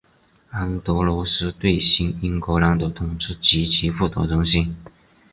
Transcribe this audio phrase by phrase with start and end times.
[0.49, 4.75] 安德罗斯对新英格兰的统治极其不得人心。